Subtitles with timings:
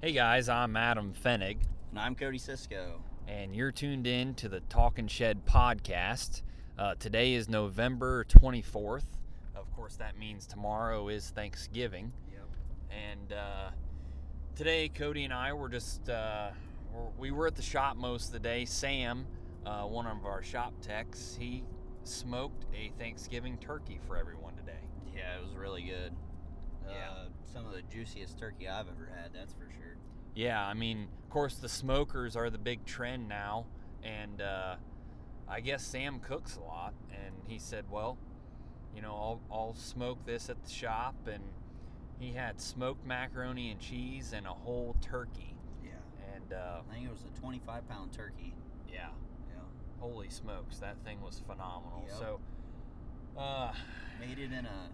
[0.00, 1.58] Hey guys, I'm Adam Fennig,
[1.90, 3.00] And I'm Cody Cisco.
[3.26, 6.42] and you're tuned in to the Talking Shed podcast.
[6.78, 9.04] Uh, today is November 24th.
[9.56, 12.12] Of course, that means tomorrow is Thanksgiving.
[12.32, 12.42] Yep.
[12.90, 13.70] And uh,
[14.54, 16.50] today, Cody and I were just, uh,
[17.18, 18.64] we're- were at the shop most of the day.
[18.64, 19.26] Sam,
[19.66, 21.64] uh, one of our shop techs, he
[22.04, 24.78] smoked a Thanksgiving turkey for everyone today.
[25.14, 26.12] Yeah, it was really good.
[26.88, 27.24] Yeah.
[27.52, 29.96] Some of the juiciest turkey I've ever had, that's for sure.
[30.34, 33.66] Yeah, I mean, of course, the smokers are the big trend now,
[34.02, 34.76] and uh,
[35.48, 38.18] I guess Sam cooks a lot, and he said, "Well,
[38.94, 41.42] you know, I'll, I'll smoke this at the shop," and
[42.18, 45.90] he had smoked macaroni and cheese and a whole turkey, Yeah.
[46.34, 48.54] and uh, I think it was a 25 pound turkey.
[48.92, 49.08] yeah,
[49.48, 49.60] Yeah.
[50.00, 52.04] holy smokes, that thing was phenomenal.
[52.08, 52.18] Yep.
[52.18, 52.40] So,
[53.40, 53.72] uh,
[54.20, 54.90] Made it in a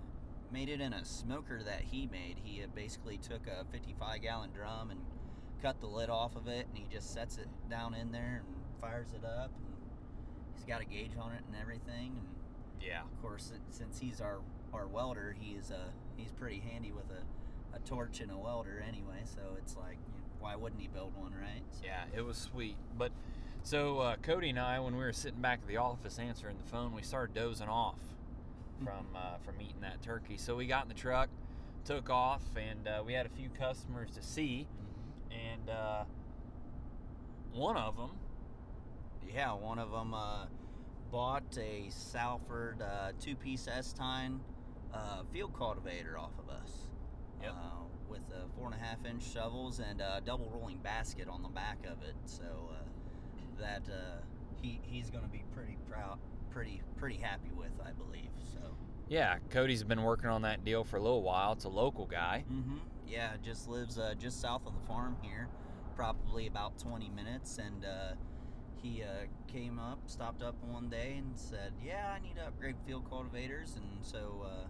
[0.52, 2.36] made it in a smoker that he made.
[2.42, 5.00] He uh, basically took a 55 gallon drum and
[5.62, 8.80] cut the lid off of it, and he just sets it down in there and
[8.80, 9.50] fires it up.
[9.56, 9.74] And
[10.54, 12.16] he's got a gauge on it and everything.
[12.18, 12.28] And
[12.82, 14.40] yeah, of course, since he's our
[14.72, 19.22] our welder, he's uh he's pretty handy with a, a torch and a welder anyway.
[19.24, 19.98] So it's like,
[20.40, 21.62] why wouldn't he build one, right?
[21.72, 22.76] So, Yeah, it was sweet.
[22.96, 23.12] But
[23.62, 26.70] so uh, Cody and I, when we were sitting back at the office answering the
[26.70, 27.98] phone, we started dozing off
[28.82, 30.36] from uh, from eating that turkey.
[30.36, 31.28] So we got in the truck,
[31.84, 34.66] took off, and uh, we had a few customers to see,
[35.30, 35.34] Mhm.
[35.54, 36.04] and uh,
[37.52, 38.10] one of them,
[39.26, 40.46] Yeah, one of them uh,
[41.10, 44.40] bought a Salford uh, two-piece S-Tine
[44.92, 46.88] uh, field cultivator off of us.
[47.42, 47.52] Yep.
[47.52, 47.56] Uh,
[48.08, 51.48] with uh, four and a half inch shovels and a double rolling basket on the
[51.48, 52.14] back of it.
[52.26, 52.74] So uh,
[53.60, 54.20] that uh,
[54.60, 56.18] he he's going to be pretty proud,
[56.54, 58.30] pretty pretty happy with, I believe.
[58.52, 58.60] So.
[59.08, 61.52] yeah, Cody's been working on that deal for a little while.
[61.52, 62.44] It's a local guy.
[62.50, 62.76] Mm-hmm.
[63.08, 65.48] Yeah, just lives uh, just south of the farm here,
[65.96, 67.58] probably about 20 minutes.
[67.58, 68.14] And uh,
[68.80, 72.76] he uh, came up, stopped up one day, and said, "Yeah, I need to upgrade
[72.86, 74.68] field cultivators." And so uh,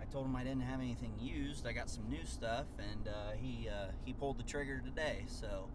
[0.00, 1.66] I told him I didn't have anything used.
[1.66, 5.24] I got some new stuff, and uh, he uh, he pulled the trigger today.
[5.26, 5.68] So.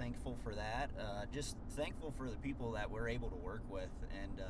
[0.00, 0.88] Thankful for that.
[0.98, 3.90] Uh, just thankful for the people that we're able to work with,
[4.22, 4.44] and uh,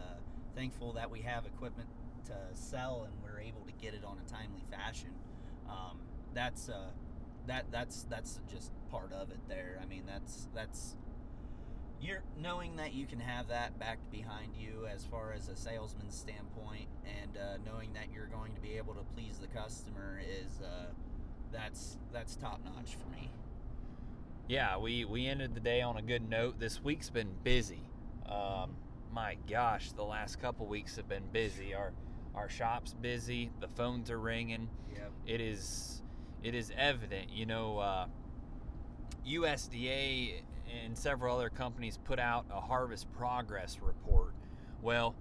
[0.55, 1.89] thankful that we have equipment
[2.27, 5.11] to sell and we're able to get it on a timely fashion.
[5.69, 5.99] Um,
[6.33, 6.91] that's uh,
[7.49, 9.41] that that's that's just part of it.
[9.49, 10.95] There, I mean, that's that's
[12.01, 16.17] you're knowing that you can have that backed behind you as far as a salesman's
[16.17, 20.61] standpoint, and uh, knowing that you're going to be able to please the customer is
[20.63, 20.87] uh,
[21.51, 23.33] that's that's top notch for me.
[24.51, 26.59] Yeah, we we ended the day on a good note.
[26.59, 27.85] This week's been busy.
[28.27, 28.73] Um,
[29.13, 31.73] my gosh, the last couple weeks have been busy.
[31.73, 31.93] Our
[32.35, 33.53] our shop's busy.
[33.61, 34.69] The phones are ringing.
[34.93, 35.13] Yep.
[35.29, 36.03] it is
[36.43, 38.07] it is evident you know uh,
[39.25, 40.43] usda
[40.85, 44.35] and several other companies put out a harvest progress report
[44.83, 45.15] well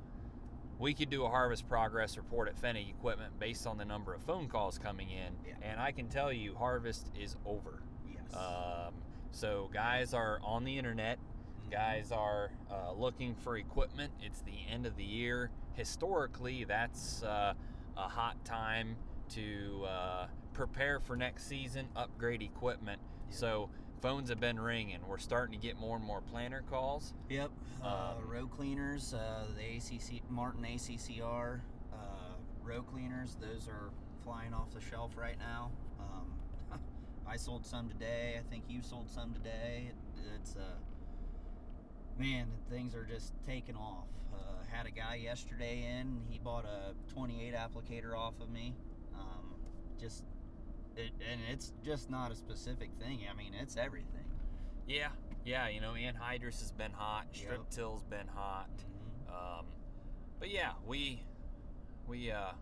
[0.80, 4.24] we could do a harvest progress report at Fennig Equipment based on the number of
[4.24, 5.56] phone calls coming in, Yeah.
[5.62, 7.84] and I can tell you, harvest is over.
[8.10, 8.34] Yes.
[8.34, 8.94] Um,
[9.32, 11.18] so guys are on the internet.
[11.20, 11.72] Mhm.
[11.72, 14.12] Guys are uh, looking for equipment.
[14.22, 15.52] It's the end of the year.
[15.74, 17.54] Historically, that's uh,
[17.98, 18.96] a hot time
[19.30, 23.00] to uh, prepare for next season, upgrade equipment.
[23.30, 23.36] Yeah.
[23.38, 23.70] So
[24.02, 25.00] phones have been ringing.
[25.08, 27.14] We're starting to get more and more planner calls.
[27.30, 27.52] Yep.
[27.84, 31.62] Uh, Um, row cleaners, uh, the ACC Martin ACCR
[31.94, 31.98] uh,
[32.64, 33.92] row cleaners, those are
[34.24, 35.72] flying off the shelf right now.
[36.00, 36.34] Um,
[37.30, 38.40] I sold some today.
[38.40, 39.90] I think you sold some today.
[39.90, 39.96] It,
[40.36, 40.62] it's uh,
[42.18, 44.08] man, things are just taking off.
[44.34, 44.38] Uh,
[44.72, 46.22] had a guy yesterday in.
[46.28, 48.76] He bought a 28 applicator off of me.
[49.14, 49.56] Um,
[50.00, 50.24] just
[50.96, 53.20] it, and it's just not a specific thing.
[53.32, 54.26] I mean, it's everything.
[54.88, 55.10] Yeah,
[55.46, 55.68] yeah.
[55.70, 57.26] You know, anhydrous has been hot.
[57.32, 57.70] Strip Yep.
[57.70, 58.70] till's been hot.
[58.76, 59.60] Mhm.
[59.60, 59.66] Um,
[60.40, 61.22] but yeah, we
[62.08, 62.54] we uh,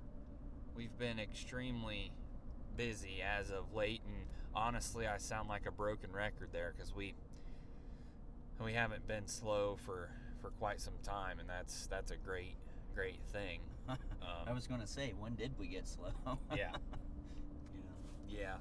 [0.75, 2.11] we've been extremely
[2.75, 4.25] busy as of late, and
[4.57, 7.13] honestly, I sound like a broken record there because we
[8.63, 10.09] we haven't been slow for
[10.41, 12.55] for quite some time, and that's that's a great
[12.95, 13.59] great thing.
[13.89, 16.11] I Um, was going to say, when did we get slow?
[16.55, 16.77] yeah, know.
[18.29, 18.55] yeah.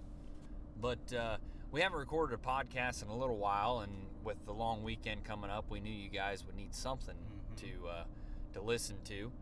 [0.80, 1.38] But uh,
[1.72, 5.50] we haven't recorded a podcast in a little while, and with the long weekend coming
[5.50, 7.56] up, we knew you guys would need something Mhm.
[7.60, 8.04] to uh,
[8.52, 9.32] to listen to,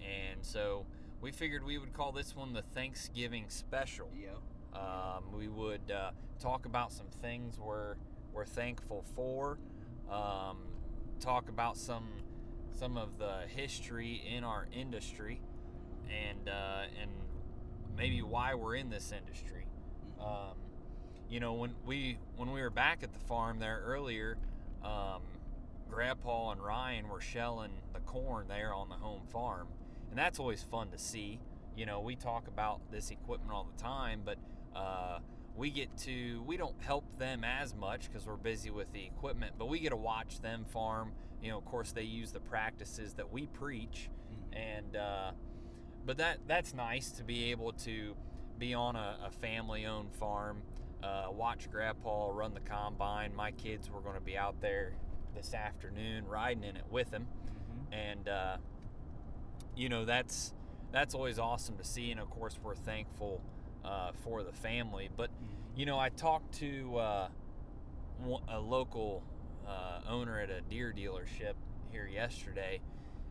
[0.00, 0.84] and so
[1.20, 4.08] we figured we would call this one the Thanksgiving special.
[4.20, 4.38] Yep.
[4.74, 7.96] Um, we would uh, talk about some things we're
[8.32, 9.58] we're thankful for.
[10.10, 10.58] Um,
[11.20, 12.08] talk about some
[12.78, 15.40] some of the history in our industry,
[16.08, 17.10] and uh, and
[17.96, 19.66] maybe why we're in this industry.
[20.18, 20.24] Mhm.
[20.26, 20.56] Um,
[21.28, 24.38] you know, when we when we were back at the farm there earlier,
[24.84, 25.22] um,
[25.88, 29.68] Grandpa and Ryan were shelling the corn there on the home farm,
[30.10, 31.40] and that's always fun to see.
[31.76, 34.38] You know, we talk about this equipment all the time, but
[34.74, 35.18] uh,
[35.56, 39.54] we get to we don't help them as much because we're busy with the equipment,
[39.58, 41.12] but we get to watch them farm.
[41.42, 44.08] You know, of course, they use the practices that we preach,
[44.52, 44.58] Mhm.
[44.58, 45.32] and uh,
[46.06, 48.14] but that that's nice to be able to
[48.58, 50.62] be on a, a family-owned farm.
[51.02, 53.34] Uh, watch Grandpa run the combine.
[53.34, 54.92] My kids were going to be out there
[55.34, 57.92] this afternoon riding in it with him, Mhm.
[57.94, 58.56] and uh,
[59.76, 60.54] you know that's
[60.92, 62.10] that's always awesome to see.
[62.10, 63.40] And of course, we're thankful
[63.84, 65.08] uh, for the family.
[65.16, 65.78] But Mhm.
[65.78, 67.28] you know, I talked to uh,
[68.48, 69.22] a local
[69.66, 71.54] uh, owner at a Deere dealership
[71.90, 72.80] here yesterday,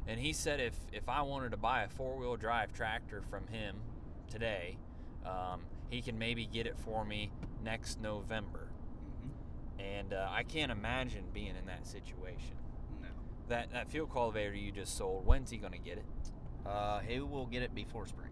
[0.07, 3.47] and he said if if I wanted to buy a four wheel drive tractor from
[3.47, 3.81] him
[4.29, 4.77] today,
[5.25, 7.31] um, he can maybe get it for me
[7.63, 8.69] next November.
[9.21, 9.81] Mhm.
[9.81, 12.57] And uh, I can't imagine being in that situation.
[13.01, 13.07] No.
[13.47, 16.05] That that field cultivator you just sold, when's he gonna get it?
[16.65, 18.31] Uh, he will get it before spring.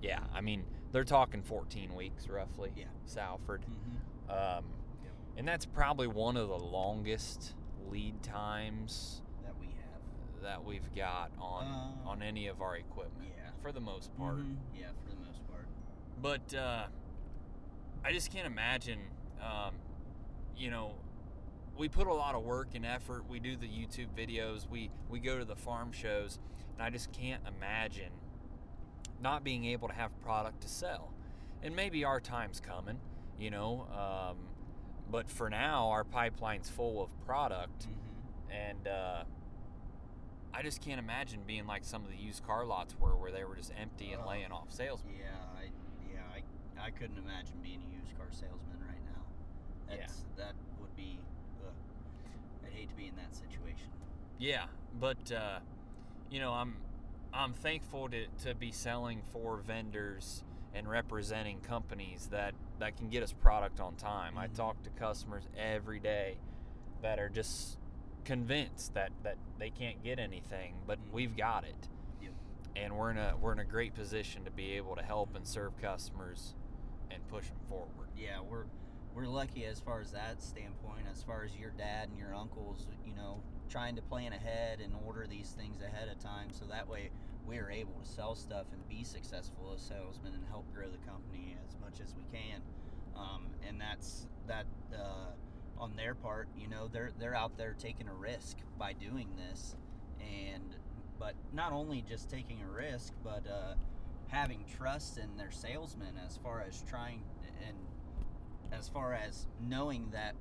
[0.00, 2.72] Yeah, I mean they're talking 14 weeks roughly.
[2.76, 2.84] Yeah.
[3.04, 3.62] Salford.
[3.62, 4.30] Mm-hmm.
[4.30, 4.64] Um,
[5.02, 5.12] Yep.
[5.38, 7.54] And that's probably one of the longest
[7.90, 10.42] lead times That we have.
[10.42, 13.50] that we've got on Uh, on any of our equipment Yeah.
[13.62, 14.36] for the most part.
[14.36, 14.56] Mhm.
[14.78, 15.66] Yeah, for the most part.
[16.20, 16.86] But uh,
[18.04, 19.00] I just can't imagine.
[19.40, 19.74] Um,
[20.56, 20.94] you know,
[21.76, 23.26] we put a lot of work and effort.
[23.28, 24.68] We do the YouTube videos.
[24.68, 26.38] We we go to the farm shows,
[26.74, 28.12] and I just can't imagine
[29.22, 31.12] not being able to have product to sell.
[31.62, 32.98] And maybe our time's coming,
[33.38, 33.86] you know.
[33.92, 34.36] Um,
[35.10, 38.52] but for now, our pipeline's full of product, Mm-hmm.
[38.52, 39.24] and uh,
[40.54, 43.44] I just can't imagine being like some of the used car lots were, where they
[43.44, 44.28] were just empty and Oh.
[44.28, 45.14] laying off salesmen.
[45.18, 45.26] Yeah,
[45.58, 45.64] I
[46.12, 46.20] yeah
[46.82, 49.22] I, I couldn't imagine being a used car salesman right now.
[49.90, 49.96] Yeah.
[50.00, 51.18] That's that would be.
[51.64, 51.72] Ugh.
[52.66, 53.88] I'd hate to be in that situation.
[54.38, 54.64] Yeah,
[55.00, 55.60] but uh,
[56.30, 56.76] you know, I'm
[57.34, 60.44] I'm thankful to, to be selling for vendors
[60.74, 64.36] and representing companies that that can get us product on time.
[64.36, 64.54] I Mhm.
[64.54, 66.38] talk to customers every day
[67.02, 67.78] that are just
[68.24, 71.10] convinced that that they can't get anything, but Mhm.
[71.12, 71.88] we've got it.
[72.20, 72.32] Yep.
[72.76, 75.46] And we're in a we're in a great position to be able to help and
[75.46, 76.54] serve customers
[77.10, 78.08] and push them forward.
[78.16, 78.66] Yeah, we're
[79.14, 81.06] we're lucky as far as that standpoint.
[81.10, 84.92] As far as your dad and your uncles, you know, trying to plan ahead and
[85.06, 87.08] order these things ahead of time, so that way
[87.46, 91.10] we are able to sell stuff and be successful as salesmen and help grow the
[91.10, 92.60] company as much as we can.
[93.16, 95.32] Um, and that's that uh,
[95.78, 96.48] on their part.
[96.56, 99.74] You know, they're they're out there taking a risk by doing this,
[100.20, 100.76] and
[101.18, 103.74] but not only just taking a risk, but uh,
[104.28, 107.22] having trust in their salesmen as far as trying
[107.66, 107.76] and
[108.70, 110.34] as far as knowing that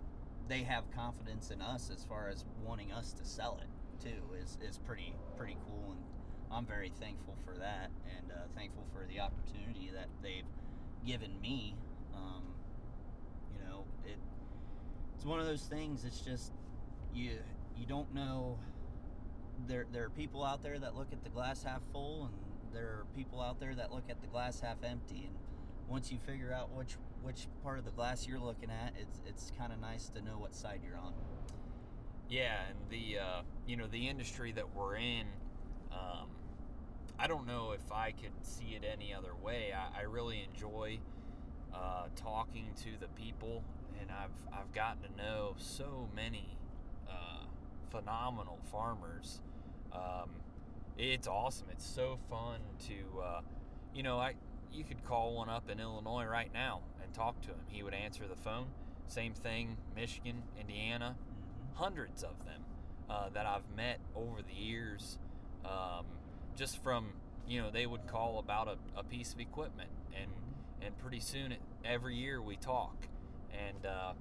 [0.51, 4.57] they have confidence in us as far as wanting us to sell it too is,
[4.61, 6.01] is pretty pretty cool and
[6.51, 10.43] I'm very thankful for that and uh, thankful for the opportunity that they've
[11.07, 11.75] given me.
[12.13, 12.43] Um,
[13.53, 14.17] you know it
[15.15, 16.51] it's one of those things it's just
[17.13, 17.37] you
[17.77, 18.59] you don't know.
[19.67, 22.87] There there are people out there that look at the glass half full and there
[22.87, 25.35] are people out there that look at the glass half empty and
[25.87, 29.51] once you figure out which which part of the glass you're looking at it's it's
[29.57, 31.13] kind of nice to know what side you're on
[32.29, 35.27] Yeah, and the uh, you know the industry that we're in,
[35.91, 36.29] um,
[37.19, 39.73] I don't know if I could see it any other way.
[39.73, 40.99] I, I really enjoy
[41.73, 43.63] uh, talking to the people,
[43.99, 46.57] and I've I've gotten to know so many
[47.09, 47.43] uh,
[47.89, 49.41] phenomenal farmers.
[49.91, 50.29] Um,
[50.97, 51.67] it's awesome.
[51.69, 53.41] It's so fun to, uh,
[53.93, 54.35] you know, I
[54.71, 56.81] you could call one up in Illinois right now
[57.11, 57.59] and talk to him.
[57.67, 58.67] He would answer the phone.
[59.07, 61.15] Same thing, Michigan, Indiana,
[61.73, 62.61] hundreds of them
[63.09, 65.17] uh, that I've met over the years.
[65.65, 66.05] Um,
[66.55, 67.13] just from
[67.47, 70.31] you know, they would call about a, a piece of equipment, and
[70.81, 72.95] and pretty soon, it, every year we talk,
[73.51, 74.13] and uh,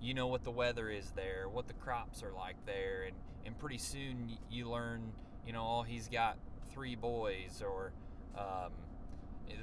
[0.00, 3.56] you know what the weather is there, what the crops are like there, and and
[3.58, 5.12] pretty soon you learn,
[5.46, 6.36] you know, oh, he's got
[6.72, 7.92] three boys or
[8.36, 8.72] um,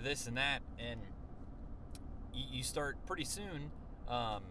[0.03, 1.01] this and that, and
[2.33, 3.71] you, you start pretty soon.
[4.07, 4.41] Um,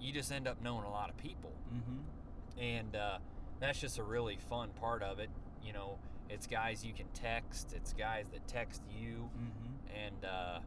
[0.00, 2.60] you just end up knowing a lot of people Mm-hmm.
[2.60, 3.18] and uh,
[3.60, 5.30] that's just a really fun part of it.
[5.64, 10.04] You know, it's guys you can text, it's guys that text you, Mm-hmm.
[10.06, 10.58] and uh,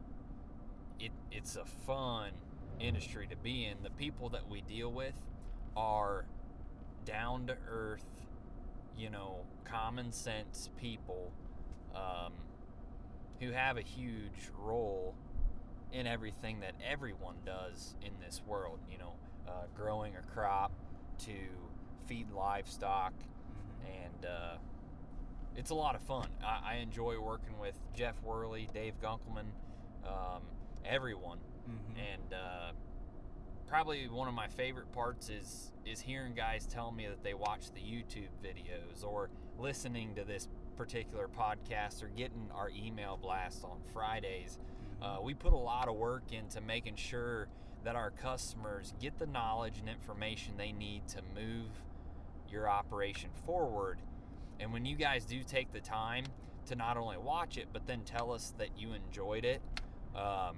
[1.00, 2.30] it it's a fun
[2.80, 3.82] industry to be in.
[3.82, 5.14] The people that we deal with
[5.76, 6.24] are
[7.04, 8.06] down to earth,
[8.96, 11.32] you know, common sense people
[11.94, 12.32] um,
[13.40, 15.14] who have a huge role
[15.94, 18.78] in everything that everyone does in this world.
[18.90, 19.12] You know,
[19.48, 20.72] uh, growing a crop
[21.20, 21.32] to
[22.06, 24.04] feed livestock, Mhm.
[24.04, 24.56] and uh,
[25.56, 26.28] it's a lot of fun.
[26.44, 29.46] I, I enjoy working with Jeff Worley, Dave Gunkelman,
[30.04, 30.42] um,
[30.84, 31.98] everyone, Mhm.
[31.98, 32.72] and uh,
[33.66, 37.70] probably one of my favorite parts is is hearing guys tell me that they watch
[37.72, 43.80] the YouTube videos or listening to this particular podcast or getting our email blast on
[43.92, 44.58] Fridays.
[45.04, 47.46] Uh, we put a lot of work into making sure
[47.84, 51.68] that our customers get the knowledge and information they need to move
[52.48, 53.98] your operation forward.
[54.58, 56.24] And when you guys do take the time
[56.66, 59.60] to not only watch it, but then tell us that you enjoyed it,
[60.16, 60.56] um,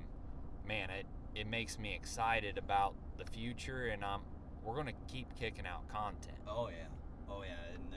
[0.69, 3.87] man, it, it makes me excited about the future.
[3.87, 4.21] And I'm,
[4.63, 6.39] we're going to keep kicking out content.
[6.47, 6.87] Oh yeah,
[7.29, 7.97] oh yeah, and uh,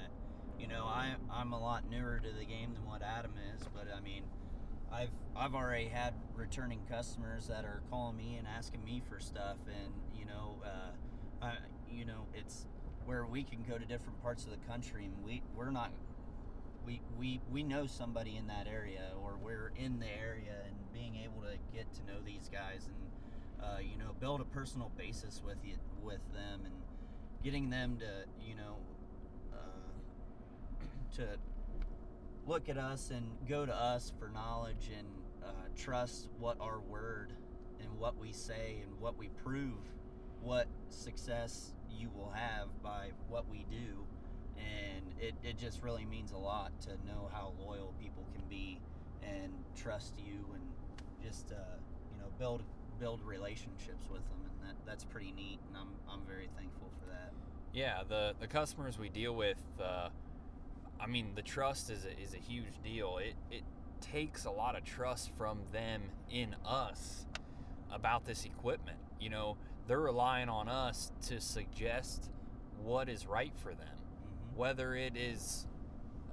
[0.60, 3.88] you know I I'm a lot newer to the game than what Adam is, but
[3.96, 4.24] I mean,
[4.91, 9.58] I've I've already had returning customers that are calling me and asking me for stuff,
[9.67, 11.53] and you know, uh, I,
[11.91, 12.65] you know, it's
[13.05, 15.91] where we can go to different parts of the country, and we we're not.
[16.86, 21.17] We, we, we know somebody in that area or we're in the area and being
[21.24, 25.41] able to get to know these guys and uh, you know build a personal basis
[25.46, 26.74] with you with them and
[27.43, 28.77] getting them to you know
[29.53, 31.27] uh, to
[32.50, 35.08] look at us and go to us for knowledge and
[35.44, 37.32] uh, trust what our word
[37.79, 39.77] and what we say and what we prove
[40.41, 44.03] what success you will have by what we do
[44.58, 48.82] and it, it just really means a lot to know how loyal people can be
[49.22, 50.63] and trust you and
[51.24, 51.77] just uh,
[52.12, 52.63] you know build
[53.00, 57.12] build relationships with them and that that's pretty neat and I'm I'm very thankful for
[57.12, 57.32] that.
[57.72, 60.10] Yeah, the, the customers we deal with, uh,
[61.00, 63.18] I mean, the trust is a, is a huge deal.
[63.20, 63.63] It, it
[64.01, 67.25] takes a lot of trust from them in us
[67.91, 68.98] about this equipment.
[69.20, 72.29] You know, they're relying on us to suggest
[72.84, 74.56] what is right for them, Mhm.
[74.58, 75.68] whether it is,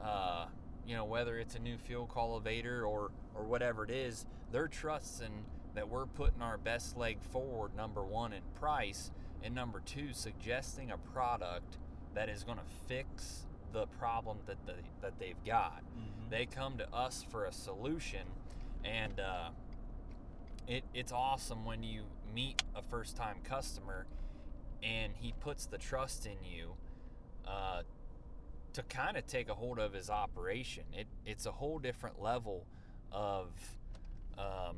[0.02, 0.46] uh,
[0.86, 4.24] you know, whether it's a new field cultivator or or whatever it is.
[4.50, 5.44] They're trusting
[5.74, 7.74] that we're putting our best leg forward.
[7.74, 9.10] Number one in price,
[9.42, 11.76] and number two, suggesting a product
[12.14, 13.46] that is going to fix
[13.76, 15.82] the problem that they, that they've got.
[15.84, 16.30] Mhm.
[16.30, 18.26] They come to us for a solution,
[18.82, 19.50] and uh,
[20.66, 22.04] it, it's awesome when you
[22.34, 24.06] meet a first time customer
[24.82, 26.72] and he puts the trust in you
[27.46, 27.82] uh,
[28.72, 30.84] to kind of take a hold of his operation.
[30.94, 32.66] It, it's a whole different level
[33.12, 33.48] of
[34.38, 34.76] um,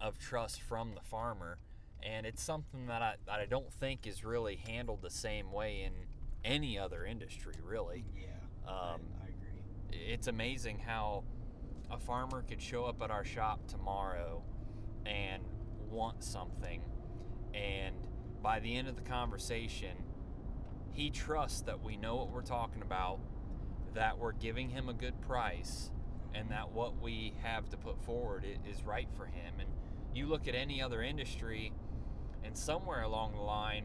[0.00, 1.58] of trust from the farmer,
[2.02, 5.82] and it's something that I, that I don't think is really handled the same way
[5.82, 5.92] in
[6.44, 8.04] any other industry, really.
[8.16, 8.26] Yeah.
[8.66, 9.62] Um, I, I agree.
[9.90, 11.24] it's amazing how
[11.90, 14.42] a farmer could show up at our shop tomorrow
[15.06, 15.42] and
[15.90, 16.82] want something
[17.52, 17.94] and
[18.42, 19.96] by the end of the conversation
[20.92, 23.18] he trusts that we know what we're talking about
[23.94, 25.90] that we're giving him a good price
[26.34, 29.68] and that what we have to put forward is right for him and
[30.14, 31.72] you look at any other industry
[32.42, 33.84] and somewhere along the line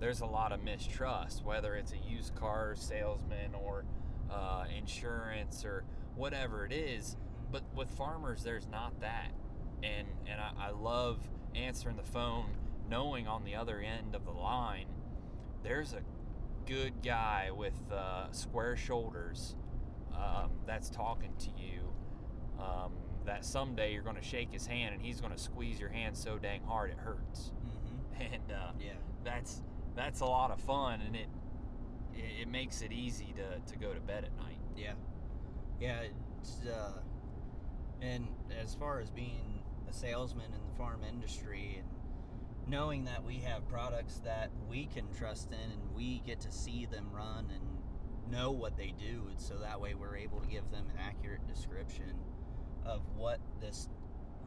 [0.00, 3.84] there's a lot of mistrust whether it's a used car salesman or
[4.30, 5.84] uh, insurance or
[6.14, 7.16] whatever it is.
[7.50, 9.30] But with farmers, there's not that,
[9.82, 11.18] and and I, I love
[11.54, 12.46] answering the phone,
[12.90, 14.86] knowing on the other end of the line,
[15.62, 16.00] there's a
[16.66, 19.54] good guy with uh, square shoulders
[20.12, 21.92] um, that's talking to you.
[22.60, 22.92] Um,
[23.26, 26.16] that someday you're going to shake his hand and he's going to squeeze your hand
[26.16, 27.50] so dang hard it hurts.
[27.64, 28.22] Mm-hmm.
[28.34, 28.92] And uh, Yeah.
[29.24, 29.62] that's
[29.96, 31.28] that's a lot of fun, and it
[32.14, 34.58] it, makes it easy to, to go to bed at night.
[34.76, 34.92] Yeah.
[35.80, 36.04] Yeah.
[36.70, 36.92] Uh,
[38.00, 38.28] and
[38.62, 41.88] as far as being a salesman in the farm industry and
[42.66, 46.86] knowing that we have products that we can trust in and we get to see
[46.86, 50.84] them run and know what they do, so that way we're able to give them
[50.90, 52.12] an accurate description
[52.84, 53.88] of what this,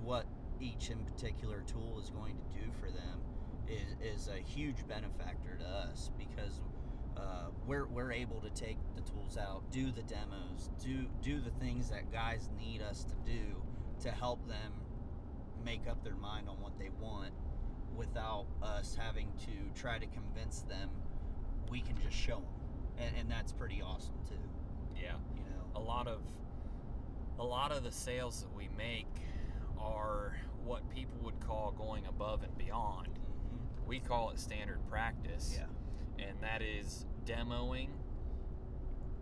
[0.02, 0.26] what
[0.60, 3.29] each in particular tool is going to do for them
[3.70, 6.62] is, is a huge benefactor to us because
[7.18, 11.52] uh, we're, we're able to take the tools out, do the demos, do do the
[11.64, 13.62] things that guys need us to do
[14.02, 14.74] to help them
[15.64, 17.34] make up their mind on what they want
[17.96, 20.90] without us having to try to convince them.
[21.70, 22.44] We can just show them,
[22.98, 24.36] and, and that's pretty awesome too.
[24.96, 25.14] Yeah.
[25.36, 25.80] You know.
[25.80, 26.22] A lot of
[27.40, 29.08] a lot of the sales that we make
[29.80, 33.08] are what people would call going above and beyond.
[33.90, 35.58] We call it standard practice.
[35.58, 36.28] Yeah.
[36.28, 37.90] And that is demoing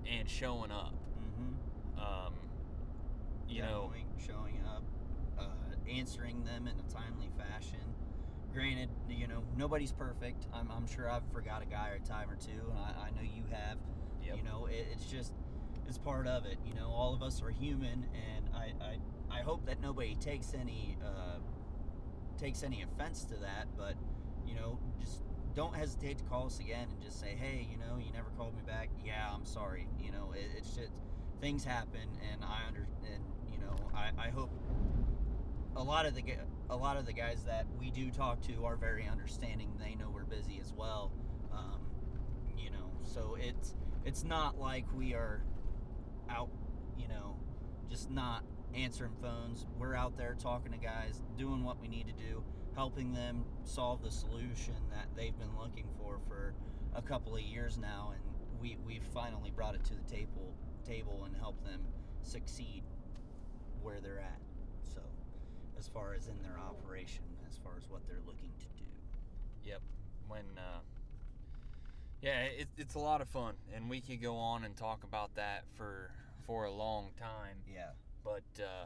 [0.06, 0.94] and showing up.
[0.94, 2.00] Mm-hmm.
[2.00, 2.34] Um,
[3.48, 4.84] you know, showing up,
[5.40, 5.44] uh,
[5.90, 7.80] answering them in a timely fashion.
[8.54, 10.48] Granted, you know nobody's perfect.
[10.54, 13.10] I'm, I'm sure I've forgot a guy or a time or two, and I, I
[13.12, 13.78] know you have.
[14.22, 14.38] Yep.
[14.38, 15.32] You know, it, it's just
[15.88, 16.58] it's part of it.
[16.66, 20.54] You know, all of us are human, and I I, I hope that nobody takes
[20.54, 21.40] any uh,
[22.38, 23.68] takes any offense to that.
[23.78, 23.96] But
[24.48, 25.22] you know, just
[25.56, 28.56] don't hesitate to call us again and just say, hey, you know, you never called
[28.56, 28.90] me back.
[29.04, 29.88] Yeah, I'm sorry.
[30.00, 30.94] You know, it, it's just
[31.42, 34.52] things happen, and I under and you know, I, I hope
[35.76, 36.24] a lot of the
[36.70, 39.72] a lot of the guys that we do talk to are very understanding.
[39.80, 41.12] They know we're busy as well.
[41.52, 41.82] Um,
[42.58, 43.76] you know, so it's
[44.06, 45.42] it's not like we are
[46.30, 46.50] out,
[46.98, 47.38] you know,
[47.90, 49.66] just not answering phones.
[49.78, 52.44] We're out there talking to guys, doing what we need to do,
[52.78, 56.54] helping them solve the solution that they've been looking for for
[56.94, 58.22] a couple of years now, and
[58.62, 60.54] we we've finally brought it to the table
[60.86, 61.82] table and helped them
[62.22, 62.84] succeed
[63.82, 64.40] where they're at.
[64.94, 65.02] So,
[65.78, 68.90] as far as in their operation, as far as what they're looking to do.
[69.66, 69.82] Yep.
[70.28, 70.80] When, uh,
[72.22, 75.34] yeah, it, it's a lot of fun, and we could go on and talk about
[75.36, 76.12] that for
[76.46, 77.58] for a long time.
[77.68, 77.90] Yeah.
[78.24, 78.86] But uh,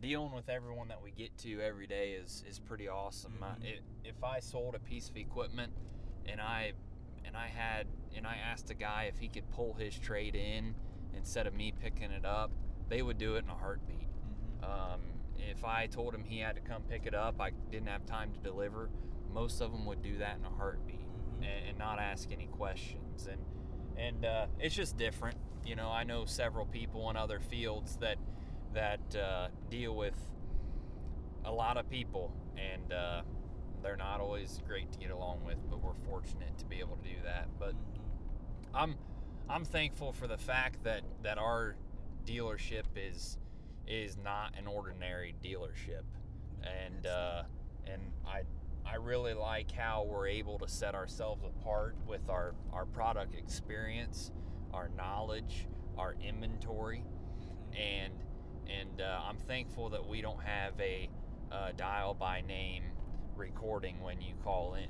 [0.00, 3.34] dealing with everyone that we get to every day is is pretty awesome.
[3.42, 3.64] I, Mhm.
[3.64, 5.72] it, if I sold a piece of equipment,
[6.26, 6.72] and I
[7.24, 10.74] and I had and I asked a guy if he could pull his trade in
[11.14, 12.50] instead of me picking it up,
[12.88, 14.08] they would do it in a heartbeat.
[14.08, 14.64] Mm-hmm.
[14.64, 15.00] Um,
[15.38, 18.32] if I told him he had to come pick it up, I didn't have time
[18.32, 18.90] to deliver.
[19.32, 21.36] Most of them would do that in a heartbeat Mhm.
[21.44, 23.26] and, and not ask any questions.
[23.26, 23.40] And
[23.96, 25.36] and uh, it's just different.
[25.64, 28.16] You know, I know several people in other fields that
[28.74, 30.14] that uh, deal with
[31.44, 33.22] a lot of people, and uh,
[33.82, 35.58] they're not always great to get along with.
[35.70, 37.48] But we're fortunate to be able to do that.
[37.58, 37.74] But
[38.74, 38.76] Mm-hmm.
[38.76, 38.96] I'm
[39.48, 41.76] I'm thankful for the fact that that our
[42.26, 43.38] dealership is
[43.86, 46.04] is not an ordinary dealership,
[46.62, 47.42] and uh,
[47.86, 48.42] and I
[48.86, 54.32] I really like how we're able to set ourselves apart with our our product experience,
[54.72, 55.66] our knowledge,
[55.98, 57.04] our inventory,
[57.72, 58.14] and
[58.78, 61.08] and uh, I'm thankful that we don't have a
[61.50, 62.84] uh, dial by name
[63.36, 64.88] recording when you call in.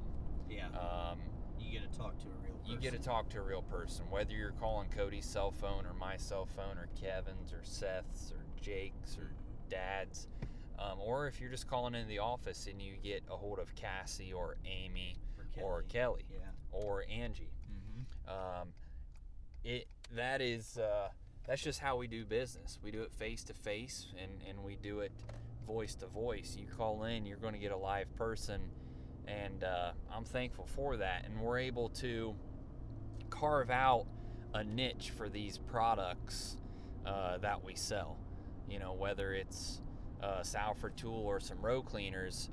[0.48, 0.66] yeah.
[0.68, 1.18] Um,
[1.58, 2.72] you get to talk to a real person.
[2.72, 5.92] you get to talk to a real person, whether you're calling Cody's cell phone or
[5.94, 9.30] my cell phone or Kevin's or Seth's or Jake's or
[9.68, 10.26] Dad's,
[10.78, 13.74] um, or if you're just calling in the office and you get a hold of
[13.74, 15.16] Cassie or Amy
[15.62, 16.38] or Kelly Yeah.
[16.72, 17.50] or Angie.
[17.70, 18.30] Mm-hmm.
[18.62, 18.68] Um,
[19.62, 21.08] it that is uh,
[21.46, 22.78] that's just how we do business.
[22.82, 25.12] We do it face to face and and we do it
[25.66, 26.56] voice to voice.
[26.58, 28.60] You call in, you're going to get a live person,
[29.26, 31.24] and uh, I'm thankful for that.
[31.24, 32.34] And we're able to
[33.30, 34.06] carve out
[34.52, 36.56] a niche for these products
[37.06, 38.16] uh, that we sell.
[38.68, 39.80] You know, whether it's
[40.22, 42.50] uh, Salford tool or some row cleaners,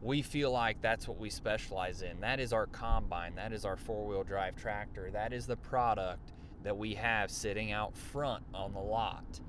[0.00, 2.20] we feel like that's what we specialize in.
[2.20, 3.34] That is our combine.
[3.36, 5.10] That is our four wheel drive tractor.
[5.12, 9.40] That is the product that we have sitting out front on the lot.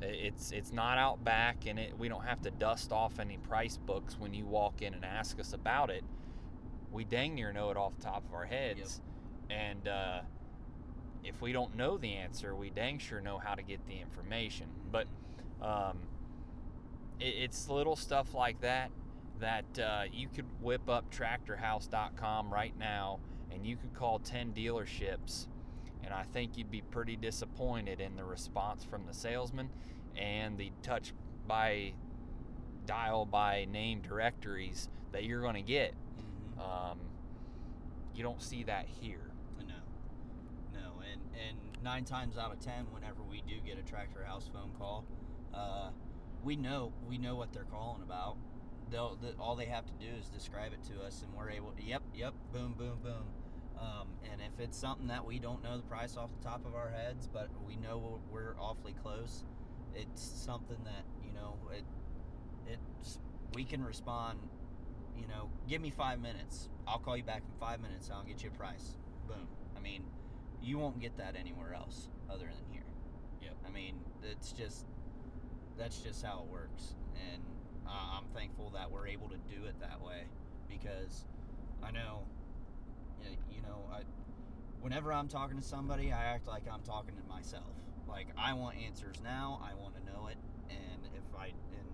[0.00, 3.76] It's it's not out back, and it, we don't have to dust off any price
[3.76, 6.04] books when you walk in and ask us about it.
[6.90, 9.00] We dang near know it off the top of our heads,
[9.48, 10.20] and uh,
[11.24, 14.66] if we don't know the answer, we dang sure know how to get the information.
[14.90, 15.06] But
[15.60, 15.98] um,
[17.20, 18.90] it, it's little stuff like that
[19.40, 23.18] that uh, you could whip up tractorhouse.com right now
[23.50, 25.46] and you could call 10 dealerships
[26.04, 29.68] and i think you'd be pretty disappointed in the response from the salesman
[30.16, 31.12] and the touch
[31.46, 31.92] by
[32.86, 35.94] dial by name directories that you're going to get
[36.56, 36.60] Mhm.
[36.92, 36.98] um,
[38.14, 39.74] you don't see that here No,
[40.74, 44.48] no, and and nine times out of ten, whenever we do get a tractor house
[44.52, 45.04] phone call,
[45.54, 45.90] uh,
[46.44, 48.36] we know we know what they're calling about.
[48.90, 51.72] They'll the, all they have to do is describe it to us, and we're able.
[51.72, 53.24] to, Yep, yep, boom, boom, boom.
[53.82, 56.74] Um, and if it's something that we don't know the price off the top of
[56.74, 59.44] our heads, but we know we're awfully close,
[59.94, 61.84] it's something that you know it
[62.68, 63.18] it's
[63.54, 64.38] we can respond.
[65.18, 66.68] You know, give me five minutes.
[66.86, 68.06] I'll call you back in five minutes.
[68.06, 68.96] And I'll get you a price.
[69.28, 69.46] Boom.
[69.76, 70.04] I mean,
[70.62, 72.84] you won't get that anywhere else other than here.
[73.42, 73.54] Yep.
[73.66, 74.86] I mean, it's just
[75.76, 76.94] that's just how it works,
[77.32, 77.42] and
[77.86, 80.24] uh, I'm thankful that we're able to do it that way
[80.68, 81.24] because
[81.82, 82.20] I know,
[83.22, 84.02] Uh, you know, I
[84.80, 87.72] whenever I'm talking to somebody, I act like I'm talking to myself.
[88.08, 89.60] Like I want answers now.
[89.62, 90.36] I want to know it,
[90.70, 91.88] and if I and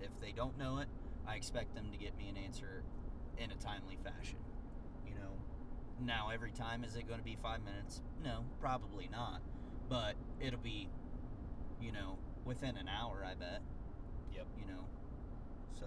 [0.00, 0.88] if if they don't know it,
[1.26, 2.82] I expect them to get me an answer
[3.38, 4.38] in a timely fashion.
[5.06, 5.32] You know,
[6.00, 8.02] now every time is it going to be five minutes?
[8.22, 9.40] No, probably not.
[9.88, 10.88] But it'll be,
[11.80, 13.24] you know, within an hour.
[13.24, 13.62] I bet.
[14.34, 14.46] Yep.
[14.58, 14.84] You know,
[15.78, 15.86] So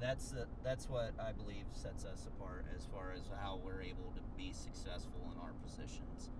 [0.00, 4.12] that's the, that's what I believe sets us apart as far as how we're able
[4.14, 6.30] to be successful in our positions,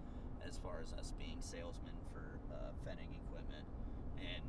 [0.47, 3.67] as far as us being salesmen for uh, equipment,
[4.21, 4.45] and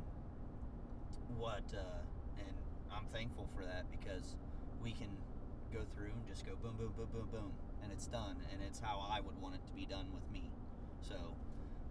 [1.36, 2.04] what uh,
[2.38, 2.54] and
[2.92, 4.36] I'm thankful for that because
[4.82, 5.08] we can
[5.72, 8.80] go through and just go boom, boom, boom, boom, boom, and it's done, and it's
[8.80, 10.50] how I would want it to be done with me.
[11.00, 11.16] So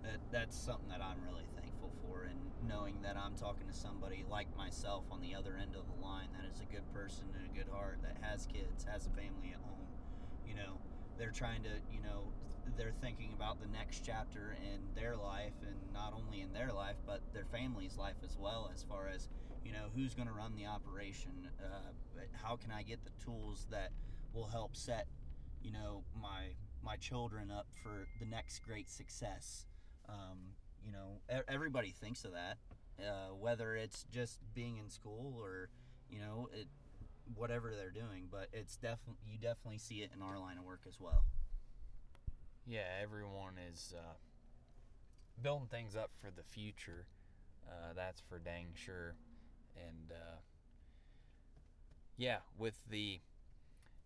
[0.04, 1.67] that that's something that I'm really thankful
[2.02, 5.86] for, and knowing that I'm talking to somebody like myself on the other end of
[5.88, 9.08] the line that is a good person and a good heart that has kids, has
[9.08, 9.88] a family at home.
[10.46, 10.80] You know,
[11.18, 12.32] they're trying to, you know,
[12.78, 16.98] they're thinking about the next chapter in their life, and not only in their life,
[17.06, 19.30] but their family's life as well, as far as
[19.68, 21.92] you know who's going to run the operation uh,
[22.42, 23.92] how can i get the tools that
[24.34, 25.08] will help set
[25.62, 29.66] you know my my children up for the next great success
[30.08, 30.56] um,
[30.88, 32.58] you know everybody thinks of that
[33.02, 35.70] uh, whether it's just being in school or
[36.10, 36.68] you know it
[37.36, 40.82] whatever they're doing but it's definitely you definitely see it in our line of work
[40.88, 41.26] as well
[42.66, 44.16] Yeah, everyone is uh,
[45.42, 47.08] building things up for the future.
[47.68, 49.16] Uh, that's for dang sure.
[49.76, 50.38] And uh,
[52.18, 53.20] yeah, with the,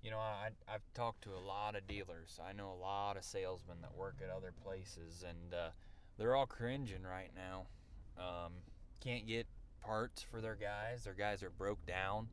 [0.04, 2.40] you know, I, I've talked to a lot of dealers.
[2.44, 5.70] I know a lot of salesmen that work at other places, and uh,
[6.18, 7.68] they're all cringing right now.
[8.18, 8.54] Um,
[9.04, 9.48] can't get
[9.82, 11.04] parts for their guys.
[11.04, 12.28] Their guys are broke down,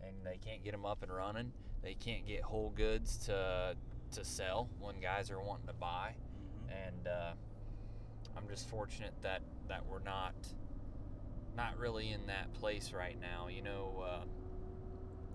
[0.00, 1.52] and they can't get them up and running.
[1.82, 3.76] They can't get whole goods to
[4.12, 6.86] to sell when guys are wanting to buy mm-hmm.
[6.86, 7.32] and uh,
[8.36, 10.34] I'm just fortunate that that we're not
[11.56, 13.48] not really in that place right now.
[13.48, 14.24] You know, uh,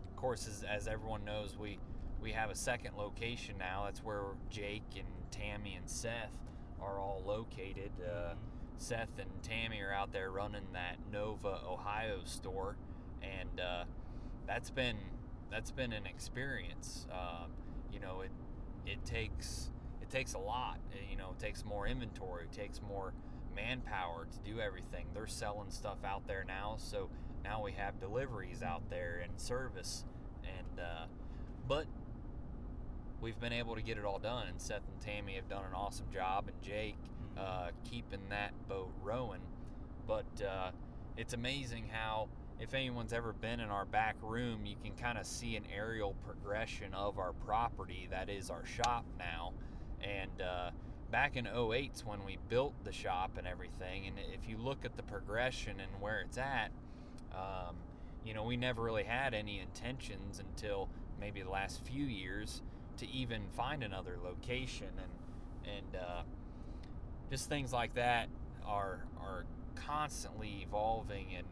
[0.09, 1.79] of course, as, as everyone knows, we
[2.21, 3.83] we have a second location now.
[3.85, 6.35] That's where Jake and Tammy and Seth
[6.81, 7.91] are all located.
[8.05, 8.33] Uh,
[8.77, 12.75] Seth and Tammy are out there running that Nova Ohio store,
[13.21, 13.83] and uh,
[14.45, 14.97] that's been
[15.51, 17.07] that's been an experience.
[17.11, 17.45] Uh,
[17.91, 18.31] you know, it
[18.85, 20.77] it takes it takes a lot.
[20.93, 23.13] Uh, You know, it takes more inventory, it takes more
[23.55, 25.07] manpower to do everything.
[25.13, 27.09] They're selling stuff out there now, so
[27.43, 30.05] now we have deliveries out there and service,
[30.43, 31.05] and uh,
[31.67, 31.87] but
[33.21, 34.47] we've been able to get it all done.
[34.47, 36.97] And Seth and Tammy have done an awesome job, and Jake
[37.37, 39.41] uh, keeping that boat rowing.
[40.07, 40.71] But uh,
[41.17, 45.25] it's amazing how, if anyone's ever been in our back room, you can kind of
[45.25, 49.53] see an aerial progression of our property that is our shop now.
[50.01, 50.71] And uh,
[51.11, 54.95] back in 08's when we built the shop and everything, and if you look at
[54.95, 56.71] the progression and where it's at,
[57.33, 57.75] um,
[58.25, 62.61] you know, we never really had any intentions until maybe the last few years
[62.97, 65.11] to even find another location and
[65.77, 66.21] and uh,
[67.29, 68.29] just things like that
[68.65, 71.47] are are constantly evolving and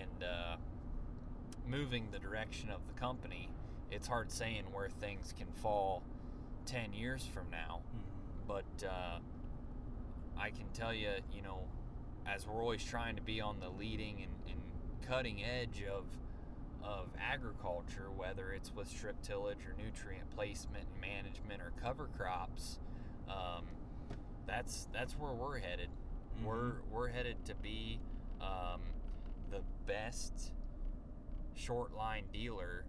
[0.00, 0.56] and uh,
[1.66, 3.48] moving the direction of the company.
[3.90, 6.02] It's hard saying where things can fall
[6.66, 8.46] ten years from now, Mhm.
[8.46, 9.18] but uh,
[10.38, 11.66] I can tell you, you know,
[12.26, 14.60] as we're always trying to be on the leading and, and
[15.08, 16.04] cutting edge of
[16.82, 22.78] of agriculture, whether it's with strip tillage or nutrient placement and management or cover crops,
[23.28, 23.64] um,
[24.46, 25.88] that's that's where we're headed.
[26.40, 26.44] Mhm.
[26.44, 28.00] We're we're headed to be
[28.40, 28.80] um,
[29.50, 30.52] the best
[31.54, 32.84] short line dealer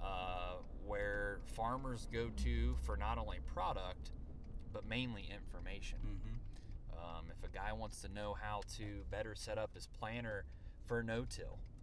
[0.00, 4.10] uh, where farmers go to for not only product
[4.72, 5.98] but mainly information.
[6.04, 6.98] Mhm.
[6.98, 10.44] Um, if a guy wants to know how to better set up his planter
[10.86, 11.73] for no-till, Mhm.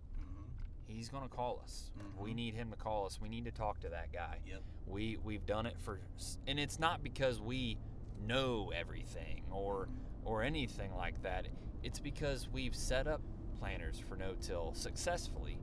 [0.91, 1.91] He's going to call us.
[2.19, 2.35] We Mhm.
[2.35, 3.19] need him to call us.
[3.19, 4.39] We need to talk to that guy.
[4.45, 4.63] Yep.
[4.87, 5.99] We we've done it for,
[6.47, 7.77] and it's not because we
[8.19, 9.89] know everything or
[10.23, 11.47] or anything like that.
[11.83, 13.21] It's because we've set up
[13.59, 15.57] planters for no-till successfully,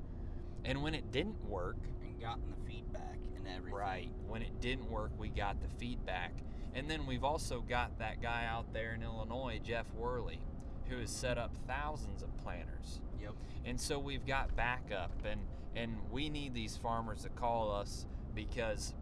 [0.65, 3.75] and when it didn't work, And gotten the feedback and everything.
[3.79, 4.11] Right.
[4.27, 6.33] When it didn't work, we got the feedback.
[6.75, 10.41] And then we've also got that guy out there in Illinois, Jeff Worley,
[10.89, 13.01] who has set up thousands of planters.
[13.21, 13.33] Yep.
[13.65, 15.41] And so we've got backup and
[15.77, 18.95] and we need these farmers to call us because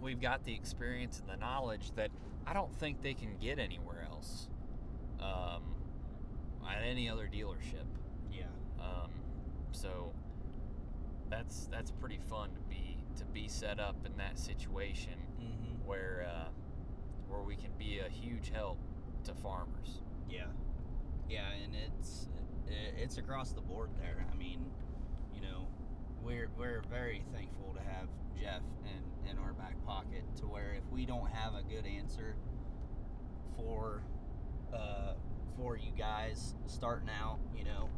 [0.00, 2.10] we've got the experience and the knowledge that
[2.46, 4.48] I don't think they can get anywhere else.
[5.20, 5.62] Um,
[6.68, 7.86] at any other dealership.
[8.32, 8.44] Yeah.
[8.80, 9.10] Um,
[9.72, 10.12] so
[11.30, 15.86] that's that's pretty fun to be to be set up in that situation Mm-hmm.
[15.86, 16.48] where uh,
[17.28, 18.78] where we can be a huge help
[19.24, 20.00] to farmers.
[20.30, 20.46] Yeah.
[21.28, 22.28] Yeah, and it's
[22.96, 24.24] it's across the board there.
[24.32, 24.64] I mean,
[25.34, 25.66] you know,
[26.22, 28.08] we're we're very thankful to have
[28.40, 32.36] Jeff in in our back pocket to where if we don't have a good answer
[33.56, 34.02] for
[34.72, 35.14] uh
[35.56, 37.88] for you guys starting out, you know,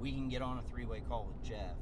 [0.00, 1.76] we can get on a three-way call with Jeff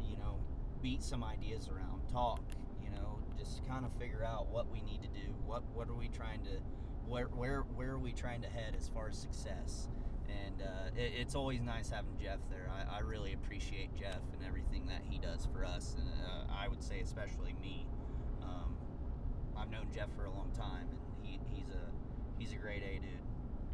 [0.00, 0.38] and you know,
[0.82, 2.40] beat some ideas around, talk,
[2.82, 5.34] you know, just kind of figure out what we need to do.
[5.46, 6.58] What what are we trying to
[7.06, 9.88] where where where are we trying to head as far as success?
[10.28, 12.70] And uh, it, it's always nice having Jeff there.
[12.70, 16.68] I, I really appreciate Jeff and everything that he does for us, and uh, I
[16.68, 17.86] would say especially me.
[18.42, 18.76] Um,
[19.56, 22.98] I've known Jeff for a long time, and he, he's a he's a great A
[23.00, 23.10] dude.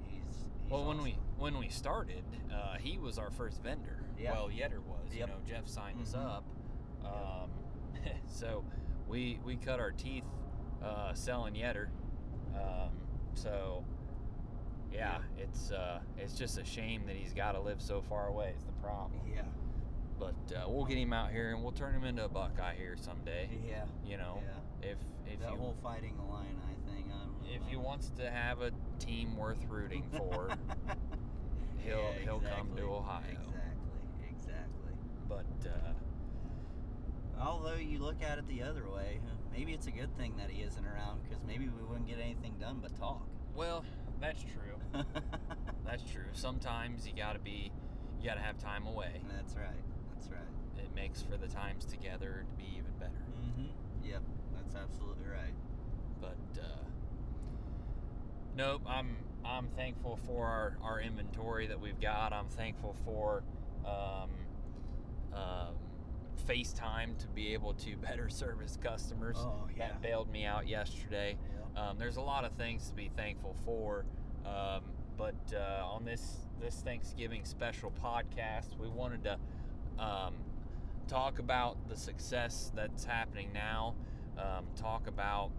[0.03, 0.23] He's,
[0.62, 3.99] he's Well, when we when we started, uh, he was our first vendor.
[4.19, 4.33] Yeah.
[4.33, 5.12] Well, Yetter was.
[5.12, 6.25] You know, Jeff signed us Mhm.
[6.25, 6.45] up.
[7.05, 7.51] Um,
[8.27, 8.64] so
[9.09, 10.25] we we cut our teeth
[10.83, 11.88] uh, selling Yetter.
[12.55, 12.90] Um,
[13.35, 13.85] so
[14.95, 18.55] yeah, it's uh, it's just a shame that he's got to live so far away.
[18.57, 19.21] Is the problem.
[19.35, 19.43] yeah
[20.19, 22.97] But uh, we'll get him out here and we'll turn him into a Buckeye here
[23.01, 23.49] someday.
[23.69, 24.41] yeah You know,
[24.83, 27.11] yeah if if that you whole fighting Illini thing.
[27.13, 30.49] I'm, if he wants to have a team worth rooting for,
[31.85, 33.23] he'll Yeah, he'll come to Ohio.
[33.31, 34.93] Exactly, exactly.
[35.29, 35.93] But uh,
[37.43, 39.21] Although you look at it the other way,
[39.53, 42.55] maybe it's a good thing that he isn't around because maybe we wouldn't get anything
[42.61, 43.23] done but talk.
[43.57, 43.85] well,
[44.27, 45.03] that's true.
[45.87, 46.23] That's true.
[46.33, 47.71] Sometimes you gotta be,
[48.21, 49.21] you gotta have time away.
[49.37, 49.83] That's right.
[50.15, 50.83] That's right.
[50.83, 53.13] It makes for the times together to be even better.
[53.31, 54.09] Mm-hmm.
[54.09, 54.23] Yep,
[54.57, 55.53] that's absolutely right.
[56.21, 56.85] But uh,
[58.57, 62.33] nope, I'm I'm thankful for our, our inventory that we've got.
[62.33, 63.43] I'm thankful for
[63.85, 64.31] um,
[65.33, 65.75] um,
[66.49, 69.37] FaceTime to be able to better service customers.
[69.38, 69.88] Oh yeah.
[69.88, 71.37] That bailed me out yesterday.
[71.75, 71.85] Yep.
[71.85, 74.05] Um, there's a lot of things to be thankful for,
[74.47, 74.83] um,
[75.16, 79.38] but uh, on this this Thanksgiving special podcast, we wanted to
[79.99, 80.35] um,
[81.09, 83.94] talk about the success that's happening now.
[84.38, 85.51] Um, talk about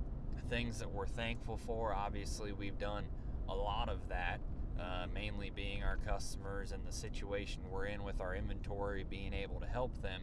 [0.49, 1.93] things that we're thankful for.
[1.93, 3.05] Obviously, we've done
[3.49, 4.39] a lot of that,
[4.79, 9.59] uh, mainly being our customers and the situation we're in with our inventory, being able
[9.59, 10.21] to help them.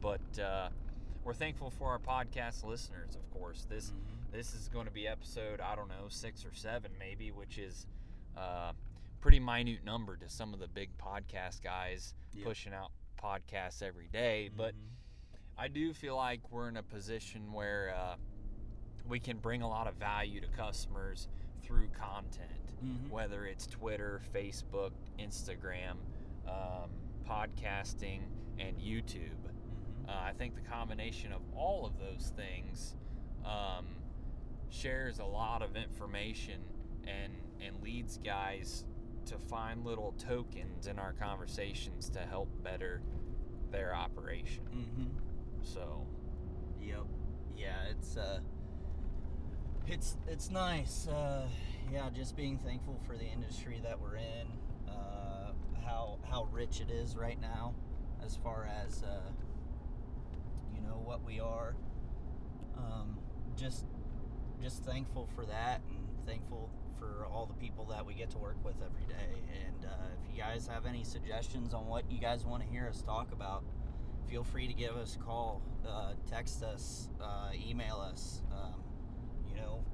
[0.00, 0.68] But uh,
[1.24, 3.66] we're thankful for our podcast listeners, of course.
[3.68, 4.32] This Mhm.
[4.32, 7.86] this is going to be episode I don't know six or seven maybe, which is
[8.36, 8.72] uh,
[9.20, 12.46] pretty minute number to some of the big podcast guys Yep.
[12.46, 14.48] pushing out podcasts every day.
[14.48, 14.88] But Mhm.
[15.56, 18.16] I do feel like we're in a position where uh,
[19.08, 21.26] we can bring a lot of value to customers
[21.62, 23.08] through content, Mhm.
[23.10, 25.96] whether it's Twitter, Facebook, Instagram,
[26.46, 26.90] um,
[27.26, 28.22] podcasting,
[28.58, 29.36] and YouTube.
[30.08, 32.94] Uh, I think the combination of all of those things
[33.44, 33.86] um,
[34.70, 36.60] shares a lot of information
[37.06, 38.84] and and leads guys
[39.26, 43.02] to find little tokens in our conversations to help better
[43.70, 44.62] their operation.
[44.72, 45.66] Mhm.
[45.66, 46.06] So
[46.80, 47.04] Yep.
[47.56, 48.40] Yeah, it's uh
[49.86, 51.08] it's it's nice.
[51.08, 51.48] Uh
[51.92, 54.46] yeah, just being thankful for the industry that we're in.
[54.88, 55.52] Uh
[55.84, 57.74] how how rich it is right now
[58.24, 59.20] as far as uh
[60.88, 61.74] know what we are.
[62.76, 63.18] Um
[63.56, 63.84] just
[64.62, 68.56] just thankful for that and thankful for all the people that we get to work
[68.64, 69.40] with every day.
[69.66, 72.88] And uh, if you guys have any suggestions on what you guys want to hear
[72.88, 73.62] us talk about,
[74.28, 78.42] feel free to give us a call, uh, text us, uh, email us.
[78.52, 78.82] Um,
[79.48, 79.84] you know,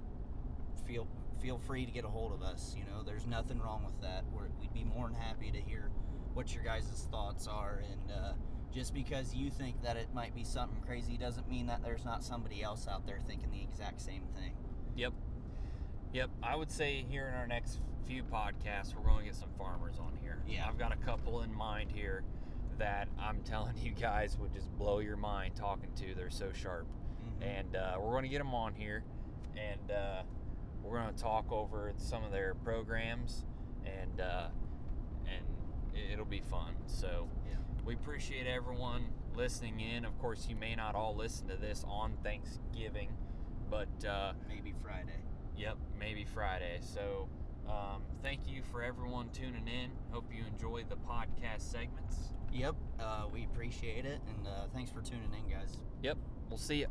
[0.86, 1.06] feel
[1.40, 2.74] feel free to get a hold of us.
[2.76, 4.24] You know, there's nothing wrong with that.
[4.32, 5.90] We're, we'd be more than happy to hear
[6.32, 7.82] what your guys' thoughts are.
[7.90, 8.32] And uh,
[8.74, 12.24] just because you think that it might be something crazy doesn't mean that there's not
[12.24, 14.52] somebody else out there thinking the exact same thing.
[14.96, 15.12] Yep.
[16.12, 16.30] Yep.
[16.42, 19.96] I would say here in our next few podcasts, we're going to get some farmers
[20.00, 20.38] on here.
[20.48, 20.66] Yeah.
[20.68, 22.22] I've got a couple in mind here
[22.78, 26.14] that I'm telling you guys would just blow your mind talking to.
[26.14, 26.86] They're so sharp.
[27.40, 29.02] And uh, we're going to get them on here
[29.56, 30.22] and uh,
[30.82, 33.44] we're going to talk over some of their programs
[33.84, 34.46] and uh,
[35.26, 35.44] and
[35.96, 36.74] it- it'll be fun.
[36.86, 37.56] So Yeah.
[37.84, 40.04] We appreciate everyone listening in.
[40.04, 43.10] Of course, you may not all listen to this on Thanksgiving,
[43.70, 45.20] but uh, Maybe Friday.
[45.56, 46.78] Yep, maybe Friday.
[46.80, 47.28] So,
[47.68, 49.90] um, thank you for everyone tuning in.
[50.10, 52.32] Hope you enjoy the podcast segments.
[52.52, 52.74] Yep.
[53.00, 54.20] Uh, we appreciate it.
[54.28, 55.78] And uh, thanks for tuning in, guys.
[56.02, 56.18] Yep,
[56.48, 56.86] we'll see you.